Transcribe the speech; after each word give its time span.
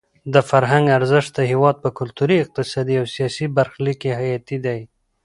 د 0.33 0.35
فرهنګ 0.49 0.85
ارزښت 0.97 1.31
د 1.35 1.39
هېواد 1.51 1.75
په 1.83 1.89
کلتوري، 1.99 2.37
اقتصادي 2.39 2.95
او 3.01 3.05
سیاسي 3.15 3.45
برخلیک 3.57 3.97
کې 4.01 4.11
حیاتي 4.19 4.57
دی. 4.65 4.79